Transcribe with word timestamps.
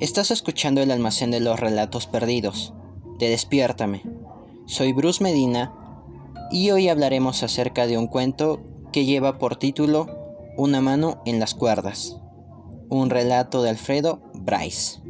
Estás 0.00 0.30
escuchando 0.30 0.80
el 0.80 0.90
almacén 0.92 1.30
de 1.30 1.40
los 1.40 1.60
relatos 1.60 2.06
perdidos, 2.06 2.72
de 3.18 3.28
Despiértame. 3.28 4.02
Soy 4.64 4.94
Bruce 4.94 5.22
Medina 5.22 5.74
y 6.50 6.70
hoy 6.70 6.88
hablaremos 6.88 7.42
acerca 7.42 7.86
de 7.86 7.98
un 7.98 8.06
cuento 8.06 8.62
que 8.92 9.04
lleva 9.04 9.36
por 9.36 9.56
título 9.56 10.06
Una 10.56 10.80
mano 10.80 11.20
en 11.26 11.38
las 11.38 11.54
cuerdas, 11.54 12.18
un 12.88 13.10
relato 13.10 13.62
de 13.62 13.68
Alfredo 13.68 14.22
Bryce. 14.32 15.02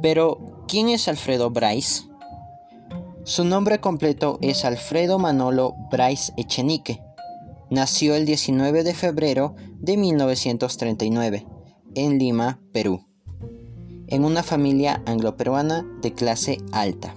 Pero, 0.00 0.64
¿quién 0.66 0.88
es 0.88 1.08
Alfredo 1.08 1.50
Bryce? 1.50 2.04
Su 3.24 3.44
nombre 3.44 3.80
completo 3.80 4.38
es 4.40 4.64
Alfredo 4.64 5.18
Manolo 5.18 5.74
Bryce 5.90 6.32
Echenique. 6.38 7.05
Nació 7.70 8.14
el 8.14 8.26
19 8.26 8.84
de 8.84 8.94
febrero 8.94 9.54
de 9.80 9.96
1939 9.96 11.46
en 11.94 12.18
Lima, 12.18 12.60
Perú, 12.72 13.04
en 14.06 14.24
una 14.24 14.42
familia 14.42 15.02
anglo-peruana 15.06 15.86
de 16.02 16.12
clase 16.12 16.58
alta. 16.72 17.16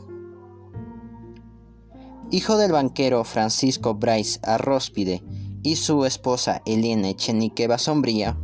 Hijo 2.32 2.58
del 2.58 2.72
banquero 2.72 3.24
Francisco 3.24 3.96
Bryce 3.96 4.40
Arróspide 4.44 5.24
y 5.64 5.76
su 5.76 6.06
esposa 6.06 6.62
Elena 6.66 7.10
Echenique 7.10 7.68
Basombría, 7.68 8.38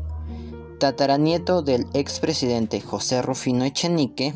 tataranieto 0.80 1.62
del 1.62 1.88
expresidente 1.94 2.82
José 2.82 3.22
Rufino 3.22 3.64
Echenique, 3.64 4.34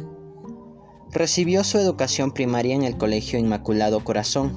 Recibió 1.12 1.64
su 1.64 1.80
educación 1.80 2.32
primaria 2.32 2.76
en 2.76 2.84
el 2.84 2.96
Colegio 2.96 3.40
Inmaculado 3.40 4.04
Corazón 4.04 4.54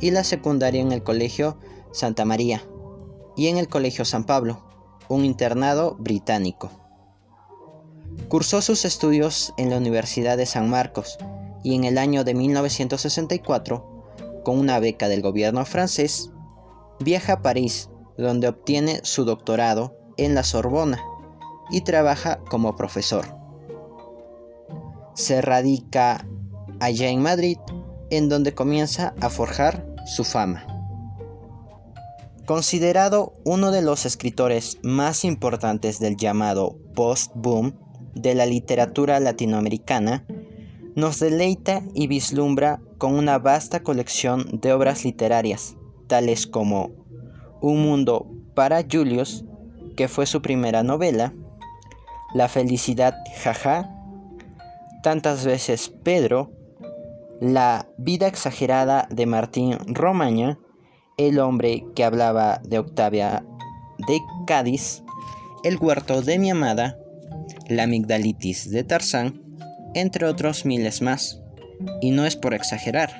y 0.00 0.12
la 0.12 0.24
secundaria 0.24 0.80
en 0.80 0.92
el 0.92 1.02
Colegio 1.02 1.58
Santa 1.94 2.26
María 2.26 2.62
y 3.36 3.48
en 3.48 3.56
el 3.56 3.68
Colegio 3.68 4.04
San 4.04 4.24
Pablo, 4.24 4.62
un 5.08 5.24
internado 5.24 5.96
británico. 5.98 6.70
Cursó 8.28 8.60
sus 8.60 8.84
estudios 8.84 9.54
en 9.56 9.70
la 9.70 9.78
Universidad 9.78 10.36
de 10.36 10.44
San 10.44 10.68
Marcos 10.68 11.16
y 11.62 11.74
en 11.74 11.84
el 11.84 11.96
año 11.96 12.22
de 12.22 12.34
1964, 12.34 14.42
con 14.44 14.58
una 14.58 14.78
beca 14.78 15.08
del 15.08 15.22
gobierno 15.22 15.64
francés, 15.64 16.30
viaja 17.00 17.32
a 17.32 17.42
París, 17.42 17.88
donde 18.18 18.48
obtiene 18.48 19.00
su 19.02 19.24
doctorado 19.24 19.96
en 20.18 20.34
la 20.34 20.42
Sorbona 20.42 21.02
y 21.70 21.80
trabaja 21.80 22.40
como 22.50 22.76
profesor 22.76 23.42
se 25.14 25.40
radica 25.40 26.26
allá 26.80 27.08
en 27.08 27.22
Madrid, 27.22 27.58
en 28.10 28.28
donde 28.28 28.54
comienza 28.54 29.14
a 29.20 29.30
forjar 29.30 29.86
su 30.06 30.24
fama. 30.24 30.73
Considerado 32.46 33.32
uno 33.44 33.70
de 33.70 33.80
los 33.80 34.04
escritores 34.04 34.78
más 34.82 35.24
importantes 35.24 35.98
del 35.98 36.18
llamado 36.18 36.76
post-boom 36.94 37.72
de 38.14 38.34
la 38.34 38.44
literatura 38.44 39.18
latinoamericana, 39.18 40.26
nos 40.94 41.20
deleita 41.20 41.82
y 41.94 42.06
vislumbra 42.06 42.82
con 42.98 43.14
una 43.14 43.38
vasta 43.38 43.82
colección 43.82 44.60
de 44.60 44.74
obras 44.74 45.04
literarias, 45.06 45.76
tales 46.06 46.46
como 46.46 46.90
Un 47.62 47.82
mundo 47.82 48.30
para 48.54 48.82
Julius, 48.82 49.46
que 49.96 50.06
fue 50.06 50.26
su 50.26 50.42
primera 50.42 50.82
novela, 50.82 51.32
La 52.34 52.48
felicidad 52.48 53.14
jaja, 53.42 53.90
tantas 55.02 55.46
veces 55.46 55.88
Pedro, 56.02 56.50
La 57.40 57.88
vida 57.96 58.26
exagerada 58.26 59.08
de 59.10 59.24
Martín 59.24 59.78
Romaña, 59.86 60.58
El 61.16 61.38
hombre 61.38 61.84
que 61.94 62.04
hablaba 62.04 62.60
de 62.64 62.78
Octavia 62.78 63.44
de 64.08 64.20
Cádiz, 64.46 65.02
El 65.62 65.76
huerto 65.78 66.22
de 66.22 66.38
mi 66.38 66.50
amada, 66.50 66.98
La 67.68 67.84
amigdalitis 67.84 68.70
de 68.70 68.84
Tarzán, 68.84 69.42
entre 69.94 70.26
otros 70.26 70.64
miles 70.64 71.02
más. 71.02 71.40
Y 72.00 72.10
no 72.10 72.24
es 72.24 72.36
por 72.36 72.54
exagerar. 72.54 73.10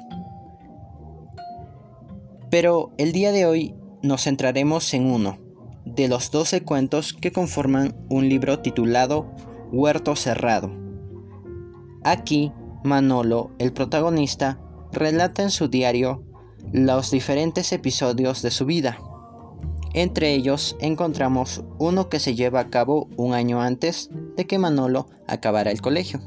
Pero 2.50 2.93
el 2.99 3.12
día 3.12 3.32
de 3.32 3.47
hoy 3.47 3.75
nos 4.03 4.25
centraremos 4.25 4.93
en 4.94 5.06
uno 5.06 5.38
de 5.84 6.09
los 6.09 6.31
12 6.31 6.62
cuentos 6.62 7.12
que 7.12 7.32
conforman 7.32 7.94
un 8.09 8.28
libro 8.28 8.61
titulado 8.61 9.31
Huerto 9.72 10.16
Cerrado 10.16 10.84
Aquí, 12.06 12.53
Manolo, 12.84 13.53
el 13.59 13.72
protagonista, 13.72 14.61
relata 14.93 15.43
en 15.43 15.50
su 15.50 15.69
diario 15.69 16.22
los 16.72 17.10
diferentes 17.10 17.72
episodios 17.72 18.42
de 18.42 18.50
su 18.50 18.66
vida. 18.66 18.98
Entre 19.92 20.34
ellos 20.34 20.76
encontramos 20.80 21.62
uno 21.78 22.08
que 22.08 22.19
se 22.19 22.34
lleva 22.34 22.60
a 22.60 22.70
cabo 22.70 23.08
un 23.16 23.32
año 23.32 23.60
antes 23.60 24.10
de 24.36 24.47
que 24.47 24.58
Manolo 24.58 25.06
acabara 25.28 25.70
el 25.70 25.80
colegio, 25.80 26.20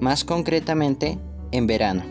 más 0.00 0.24
concretamente 0.24 1.18
en 1.52 1.66
verano. 1.66 2.02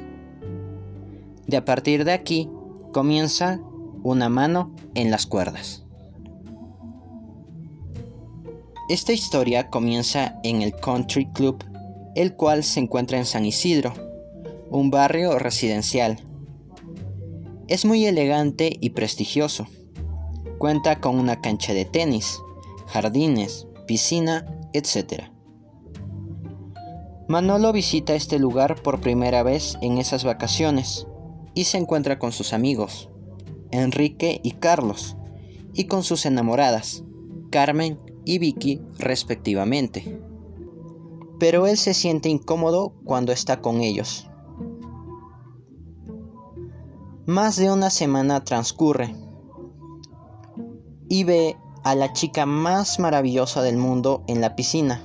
De 1.47 1.57
a 1.57 1.65
partir 1.65 2.05
de 2.05 2.13
aquí 2.13 2.49
comienza 2.93 3.59
una 4.03 4.29
mano 4.29 4.75
en 4.93 5.09
las 5.09 5.25
cuerdas. 5.25 5.85
Esta 8.87 9.13
historia 9.13 9.69
comienza 9.69 10.39
en 10.43 10.61
el 10.61 10.75
Country 10.75 11.27
Club 11.33 11.63
el 12.16 12.35
cual 12.35 12.63
se 12.63 12.79
encuentra 12.79 13.17
en 13.17 13.25
San 13.25 13.45
Isidro, 13.45 13.93
un 14.69 14.91
barrio 14.91 15.39
residencial. 15.39 16.19
Es 17.69 17.85
muy 17.85 18.06
elegante 18.06 18.75
y 18.81 18.90
prestigioso. 18.90 19.68
Cuenta 20.57 21.00
con 21.00 21.18
una 21.18 21.40
cancha 21.40 21.74
de 21.74 21.85
tenis, 21.85 22.41
jardines, 22.88 23.68
piscina, 23.88 24.46
etc. 24.74 25.30
Manolo 27.29 27.72
visita 27.72 28.16
este 28.16 28.40
lugar 28.40 28.81
por 28.81 29.00
primera 29.00 29.44
vez 29.44 29.78
en 29.81 29.97
esas 30.00 30.25
vacaciones 30.25 31.08
y 31.53 31.63
se 31.63 31.78
encuentra 31.78 32.19
con 32.19 32.34
sus 32.34 32.52
amigos, 32.52 33.09
Enrique 33.72 34.41
y 34.44 34.52
Carlos, 34.52 35.16
y 35.74 35.85
con 35.85 36.03
sus 36.03 36.25
enamoradas, 36.25 37.03
Carmen 37.52 38.00
y 38.25 38.40
Vicky 38.40 38.81
respectivamente 38.97 40.19
pero 41.40 41.66
él 41.66 41.78
se 41.78 41.94
siente 41.94 42.29
incómodo 42.29 42.94
cuando 43.06 43.31
está 43.31 43.62
con 43.62 43.81
ellos. 43.81 44.28
Más 47.29 47.57
de 47.57 47.72
una 47.72 47.91
semana 47.91 48.44
transcurre 48.44 49.13
y 51.09 51.25
ve 51.25 51.57
a 51.84 51.94
la 51.94 52.12
chica 52.12 52.47
más 52.47 52.97
maravillosa 52.97 53.62
del 53.62 53.78
mundo 53.78 54.23
en 54.25 54.41
la 54.41 54.56
piscina. 54.56 55.03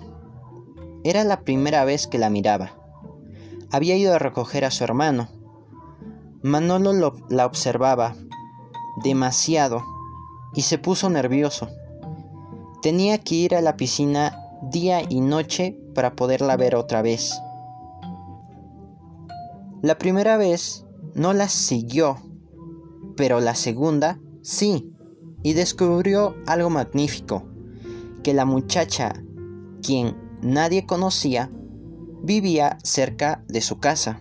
Era 1.05 1.23
la 1.25 1.43
primera 1.43 1.85
vez 1.85 2.07
que 2.07 2.17
la 2.17 2.31
miraba. 2.31 2.71
Había 3.71 3.99
ido 3.99 4.15
a 4.15 4.19
recoger 4.19 4.65
a 4.65 4.71
su 4.71 4.85
hermano. 4.85 5.29
Manolo 6.43 7.13
la 7.29 7.45
observaba 7.45 8.15
demasiado 9.03 9.85
y 10.55 10.63
se 10.63 10.79
puso 10.79 11.11
nervioso. 11.11 11.69
Tenía 12.81 13.19
que 13.19 13.35
ir 13.35 13.55
a 13.55 13.61
la 13.61 13.77
piscina 13.77 14.35
día 14.63 15.03
y 15.07 15.21
noche 15.21 15.79
para 15.95 16.17
poderla 16.17 16.57
ver 16.57 16.75
otra 16.75 17.03
vez. 17.03 17.39
La 19.83 19.99
primera 19.99 20.39
vez 20.39 20.85
no 21.15 21.33
la 21.33 21.49
siguió, 21.49 22.19
pero 23.17 23.41
la 23.41 23.55
segunda 23.55 24.19
sí, 24.43 24.93
y 25.43 25.53
descubrió 25.53 26.35
algo 26.47 26.71
magnífico, 26.71 27.45
que 28.23 28.35
la 28.35 28.45
muchacha, 28.45 29.13
quien 29.83 30.17
nadie 30.43 30.87
conocía, 30.87 31.51
vivía 32.23 32.79
cerca 32.83 33.45
de 33.49 33.61
su 33.61 33.79
casa. 33.79 34.21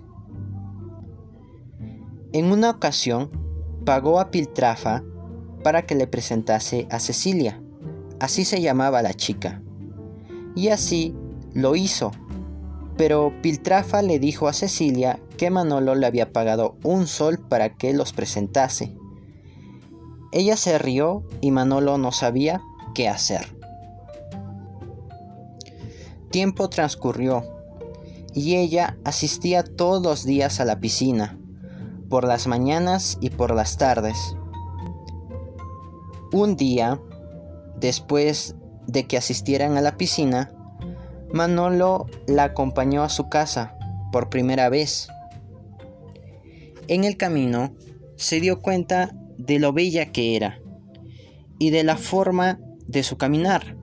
En 2.32 2.52
una 2.52 2.70
ocasión, 2.70 3.32
pagó 3.86 4.20
a 4.20 4.32
Piltrafa 4.32 5.04
para 5.64 5.86
que 5.86 5.96
le 5.96 6.08
presentase 6.08 6.88
a 6.90 7.00
Cecilia, 7.00 7.62
así 8.20 8.46
se 8.46 8.62
llamaba 8.62 9.02
la 9.02 9.14
chica 9.14 9.62
y 10.56 10.70
así 10.70 11.16
lo 11.54 11.76
hizo. 11.76 12.12
Pero 12.98 13.34
Piltrafa 13.42 14.02
le 14.02 14.20
dijo 14.20 14.48
a 14.48 14.54
Cecilia 14.54 15.20
que 15.38 15.50
Manolo 15.50 15.96
le 15.96 16.06
había 16.06 16.32
pagado 16.32 16.78
un 16.84 17.08
sol 17.08 17.40
para 17.40 17.76
que 17.76 17.94
los 17.94 18.14
presentase. 18.14 18.96
Ella 20.32 20.58
se 20.58 20.78
rió 20.78 21.24
y 21.42 21.52
Manolo 21.52 21.98
no 21.98 22.12
sabía 22.12 22.62
qué 22.94 23.10
hacer. 23.10 23.56
Tiempo 26.32 26.70
transcurrió 26.70 27.44
y 28.34 28.56
ella 28.56 28.98
asistía 29.04 29.64
todos 29.64 30.02
los 30.02 30.24
días 30.26 30.60
a 30.60 30.66
la 30.66 30.80
piscina, 30.80 31.38
por 32.10 32.26
las 32.28 32.48
mañanas 32.48 33.18
y 33.22 33.30
por 33.30 33.54
las 33.54 33.78
tardes. 33.78 34.36
Un 36.32 36.56
día, 36.56 37.00
después 37.80 38.56
de 38.88 39.06
que 39.06 39.18
asistieran 39.18 39.78
a 39.78 39.82
la 39.82 39.98
piscina, 39.98 40.53
Manolo 41.34 42.06
la 42.28 42.44
acompañó 42.44 43.02
a 43.02 43.10
su 43.10 43.28
casa 43.28 43.76
por 44.12 44.30
primera 44.30 44.70
vez. 44.70 45.08
En 46.88 47.06
el 47.06 47.18
camino 47.18 47.74
se 48.18 48.40
dio 48.40 48.62
cuenta 48.62 49.16
de 49.40 49.58
lo 49.58 49.74
bella 49.74 50.12
que 50.12 50.36
era 50.36 50.60
y 51.58 51.72
de 51.72 51.84
la 51.84 51.98
forma 51.98 52.60
de 52.86 53.02
su 53.02 53.18
caminar. 53.18 53.76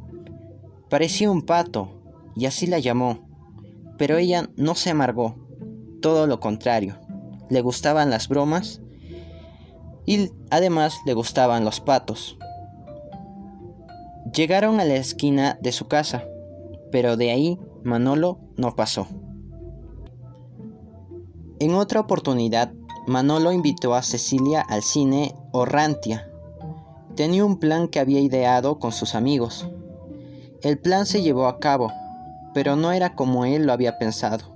Parecía 0.88 1.28
un 1.28 1.42
pato, 1.42 2.00
y 2.36 2.46
así 2.46 2.68
la 2.68 2.78
llamó, 2.78 3.28
pero 3.98 4.16
ella 4.16 4.48
no 4.54 4.76
se 4.76 4.90
amargó, 4.90 5.34
todo 6.00 6.28
lo 6.28 6.38
contrario, 6.38 7.00
le 7.48 7.62
gustaban 7.62 8.10
las 8.10 8.28
bromas 8.28 8.80
y 10.06 10.30
además 10.50 11.00
le 11.04 11.14
gustaban 11.14 11.64
los 11.64 11.80
patos. 11.80 12.38
Llegaron 14.32 14.78
a 14.78 14.84
la 14.84 14.94
esquina 14.94 15.58
de 15.60 15.72
su 15.72 15.88
casa, 15.88 16.24
pero 16.90 17.16
de 17.16 17.30
ahí 17.30 17.58
Manolo 17.82 18.38
no 18.56 18.74
pasó. 18.76 19.06
En 21.58 21.74
otra 21.74 22.00
oportunidad, 22.00 22.72
Manolo 23.06 23.52
invitó 23.52 23.94
a 23.94 24.02
Cecilia 24.02 24.60
al 24.60 24.82
cine 24.82 25.34
Orrantia. 25.52 26.30
Tenía 27.16 27.44
un 27.44 27.58
plan 27.58 27.88
que 27.88 28.00
había 28.00 28.20
ideado 28.20 28.78
con 28.78 28.92
sus 28.92 29.14
amigos. 29.14 29.68
El 30.62 30.78
plan 30.78 31.06
se 31.06 31.22
llevó 31.22 31.46
a 31.46 31.58
cabo, 31.58 31.92
pero 32.54 32.76
no 32.76 32.92
era 32.92 33.14
como 33.14 33.44
él 33.44 33.66
lo 33.66 33.72
había 33.72 33.98
pensado. 33.98 34.54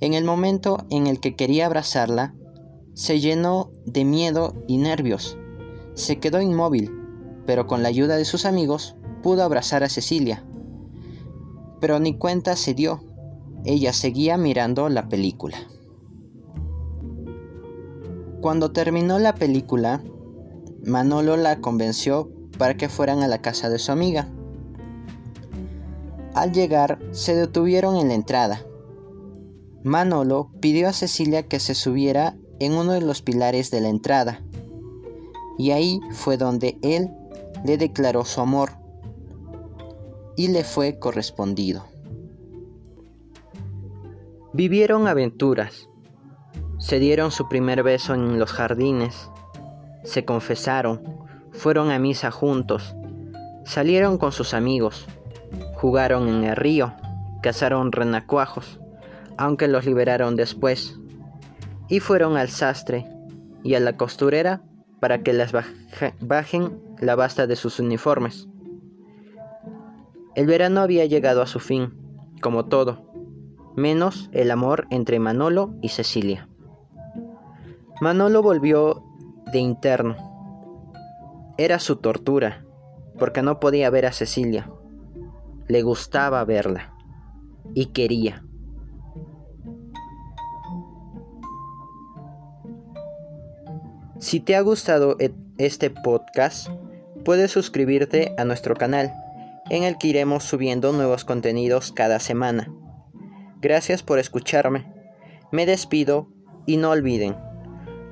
En 0.00 0.14
el 0.14 0.24
momento 0.24 0.84
en 0.90 1.06
el 1.06 1.20
que 1.20 1.36
quería 1.36 1.66
abrazarla, 1.66 2.34
se 2.94 3.20
llenó 3.20 3.70
de 3.86 4.04
miedo 4.04 4.54
y 4.68 4.78
nervios. 4.78 5.38
Se 5.94 6.20
quedó 6.20 6.40
inmóvil, 6.40 6.92
pero 7.46 7.66
con 7.66 7.82
la 7.82 7.88
ayuda 7.88 8.16
de 8.16 8.24
sus 8.24 8.44
amigos 8.44 8.96
pudo 9.22 9.42
abrazar 9.42 9.84
a 9.84 9.88
Cecilia. 9.88 10.44
Pero 11.84 12.00
ni 12.00 12.16
cuenta 12.16 12.56
se 12.56 12.72
dio. 12.72 13.04
Ella 13.66 13.92
seguía 13.92 14.38
mirando 14.38 14.88
la 14.88 15.06
película. 15.10 15.58
Cuando 18.40 18.72
terminó 18.72 19.18
la 19.18 19.34
película, 19.34 20.02
Manolo 20.86 21.36
la 21.36 21.60
convenció 21.60 22.30
para 22.56 22.78
que 22.78 22.88
fueran 22.88 23.22
a 23.22 23.28
la 23.28 23.42
casa 23.42 23.68
de 23.68 23.78
su 23.78 23.92
amiga. 23.92 24.30
Al 26.32 26.52
llegar, 26.52 27.00
se 27.12 27.36
detuvieron 27.36 27.96
en 27.96 28.08
la 28.08 28.14
entrada. 28.14 28.64
Manolo 29.82 30.52
pidió 30.60 30.88
a 30.88 30.94
Cecilia 30.94 31.42
que 31.42 31.60
se 31.60 31.74
subiera 31.74 32.34
en 32.60 32.72
uno 32.72 32.92
de 32.92 33.02
los 33.02 33.20
pilares 33.20 33.70
de 33.70 33.82
la 33.82 33.90
entrada, 33.90 34.40
y 35.58 35.72
ahí 35.72 36.00
fue 36.12 36.38
donde 36.38 36.78
él 36.80 37.10
le 37.62 37.76
declaró 37.76 38.24
su 38.24 38.40
amor 38.40 38.82
y 40.36 40.48
le 40.48 40.64
fue 40.64 40.98
correspondido. 40.98 41.84
Vivieron 44.52 45.08
aventuras, 45.08 45.88
se 46.78 46.98
dieron 46.98 47.30
su 47.30 47.48
primer 47.48 47.82
beso 47.82 48.14
en 48.14 48.38
los 48.38 48.52
jardines, 48.52 49.30
se 50.04 50.24
confesaron, 50.24 51.02
fueron 51.52 51.90
a 51.90 51.98
misa 51.98 52.30
juntos, 52.30 52.94
salieron 53.64 54.18
con 54.18 54.32
sus 54.32 54.54
amigos, 54.54 55.06
Jugaron 55.74 56.28
en 56.28 56.44
el 56.44 56.56
río, 56.56 56.94
cazaron 57.42 57.92
renacuajos, 57.92 58.80
aunque 59.36 59.68
los 59.68 59.84
liberaron 59.84 60.36
después, 60.36 60.98
y 61.88 62.00
fueron 62.00 62.36
al 62.36 62.48
sastre 62.48 63.06
y 63.62 63.74
a 63.74 63.80
la 63.80 63.96
costurera 63.96 64.62
para 65.00 65.22
que 65.22 65.32
las 65.32 65.52
bajen 66.20 66.80
la 66.98 67.16
basta 67.16 67.46
de 67.46 67.56
sus 67.56 67.80
uniformes. 67.80 68.48
El 70.34 70.46
verano 70.46 70.80
había 70.80 71.06
llegado 71.06 71.42
a 71.42 71.46
su 71.46 71.60
fin, 71.60 71.94
como 72.40 72.64
todo, 72.64 73.12
menos 73.76 74.30
el 74.32 74.50
amor 74.50 74.86
entre 74.90 75.20
Manolo 75.20 75.74
y 75.80 75.90
Cecilia. 75.90 76.48
Manolo 78.00 78.42
volvió 78.42 79.04
de 79.52 79.60
interno. 79.60 80.16
Era 81.56 81.78
su 81.78 81.96
tortura, 81.96 82.64
porque 83.18 83.42
no 83.42 83.60
podía 83.60 83.88
ver 83.90 84.06
a 84.06 84.12
Cecilia. 84.12 84.68
Le 85.68 85.82
gustaba 85.82 86.44
verla 86.44 86.92
y 87.72 87.86
quería. 87.86 88.44
Si 94.18 94.40
te 94.40 94.56
ha 94.56 94.60
gustado 94.62 95.16
e-, 95.20 95.32
este 95.58 95.90
podcast, 95.90 96.68
puedes 97.24 97.52
suscribirte 97.52 98.34
a 98.36 98.44
nuestro 98.44 98.74
canal, 98.74 99.12
en 99.70 99.82
el 99.84 99.98
que 99.98 100.08
iremos 100.08 100.44
subiendo 100.44 100.92
nuevos 100.92 101.24
contenidos 101.24 101.92
cada 101.92 102.20
semana. 102.20 102.72
Gracias 103.60 104.02
por 104.02 104.18
escucharme. 104.18 104.92
Me 105.52 105.66
despido 105.66 106.28
y 106.66 106.76
no 106.76 106.90
olviden, 106.90 107.36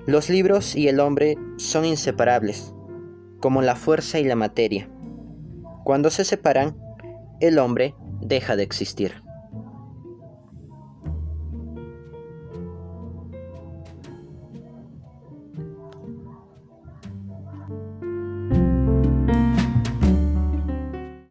los 0.05 0.29
libros 0.29 0.75
y 0.75 0.89
el 0.89 0.99
hombre 0.99 1.39
son 1.59 1.85
inseparables, 1.85 2.75
como 3.39 3.63
la 3.63 3.77
fuerza 3.77 4.19
y 4.19 4.25
la 4.25 4.35
materia. 4.35 4.91
Cuando 5.85 6.11
se 6.11 6.25
separan, 6.25 6.77
el 7.39 7.61
hombre 7.61 7.95
deja 8.21 8.57
de 8.57 8.65
existir. 8.65 9.23